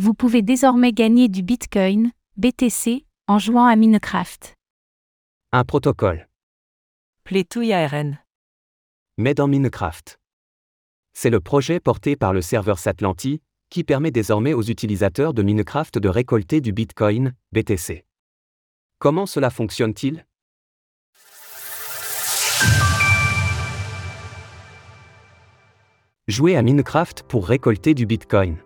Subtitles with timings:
[0.00, 4.54] Vous pouvez désormais gagner du Bitcoin, BTC, en jouant à Minecraft.
[5.50, 6.28] Un protocole.
[7.24, 8.20] Play ARN.
[9.16, 10.20] Mais en Minecraft.
[11.14, 15.98] C'est le projet porté par le serveur Satlanti, qui permet désormais aux utilisateurs de Minecraft
[15.98, 18.04] de récolter du Bitcoin, BTC.
[19.00, 20.24] Comment cela fonctionne-t-il?
[26.28, 28.58] Jouer à Minecraft pour récolter du Bitcoin.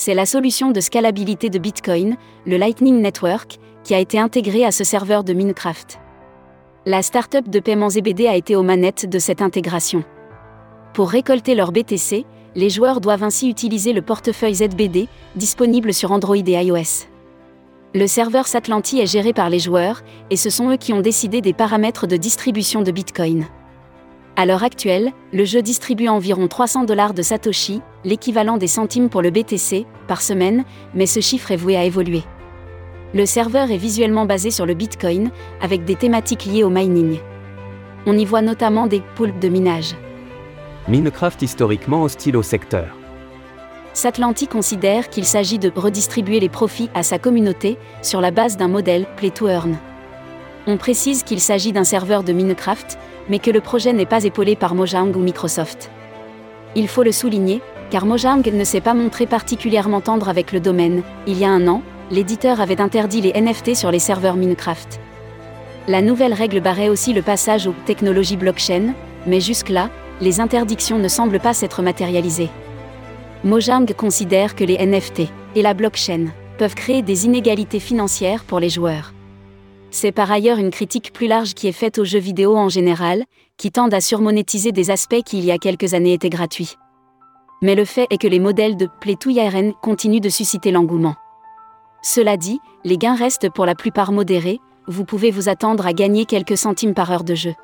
[0.00, 4.70] C'est la solution de scalabilité de Bitcoin, le Lightning Network, qui a été intégré à
[4.70, 5.98] ce serveur de Minecraft.
[6.86, 10.04] La startup de paiement ZBD a été aux manettes de cette intégration.
[10.94, 16.36] Pour récolter leur BTC, les joueurs doivent ainsi utiliser le portefeuille ZBD, disponible sur Android
[16.36, 17.08] et iOS.
[17.92, 21.40] Le serveur Satlanti est géré par les joueurs, et ce sont eux qui ont décidé
[21.40, 23.48] des paramètres de distribution de Bitcoin.
[24.38, 29.20] À l'heure actuelle, le jeu distribue environ 300 dollars de Satoshi, l'équivalent des centimes pour
[29.20, 32.22] le BTC, par semaine, mais ce chiffre est voué à évoluer.
[33.14, 37.18] Le serveur est visuellement basé sur le Bitcoin, avec des thématiques liées au mining.
[38.06, 39.96] On y voit notamment des poulpes de minage.
[40.86, 42.96] Minecraft historiquement hostile au secteur.
[43.92, 48.68] Satlanti considère qu'il s'agit de redistribuer les profits à sa communauté sur la base d'un
[48.68, 49.76] modèle Play to Earn.
[50.68, 54.56] On précise qu'il s'agit d'un serveur de Minecraft, mais que le projet n'est pas épaulé
[54.56, 55.90] par Mojang ou Microsoft.
[56.74, 61.02] Il faut le souligner, car Mojang ne s'est pas montré particulièrement tendre avec le domaine.
[61.26, 65.00] Il y a un an, l'éditeur avait interdit les NFT sur les serveurs Minecraft.
[65.88, 68.94] La nouvelle règle barrait aussi le passage aux technologies blockchain,
[69.26, 69.90] mais jusque-là,
[70.20, 72.50] les interdictions ne semblent pas s'être matérialisées.
[73.44, 75.22] Mojang considère que les NFT
[75.54, 76.26] et la blockchain
[76.58, 79.12] peuvent créer des inégalités financières pour les joueurs.
[79.90, 83.24] C'est par ailleurs une critique plus large qui est faite aux jeux vidéo en général,
[83.56, 86.76] qui tendent à surmonétiser des aspects qui il y a quelques années étaient gratuits.
[87.62, 91.16] Mais le fait est que les modèles de Play to Earn continuent de susciter l'engouement.
[92.02, 96.24] Cela dit, les gains restent pour la plupart modérés, vous pouvez vous attendre à gagner
[96.24, 97.54] quelques centimes par heure de jeu.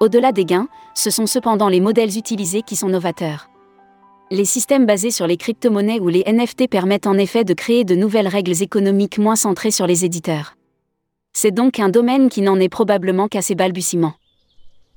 [0.00, 3.48] Au-delà des gains, ce sont cependant les modèles utilisés qui sont novateurs.
[4.30, 7.94] Les systèmes basés sur les crypto-monnaies ou les NFT permettent en effet de créer de
[7.94, 10.56] nouvelles règles économiques moins centrées sur les éditeurs.
[11.38, 14.14] C'est donc un domaine qui n'en est probablement qu'à ses balbutiements.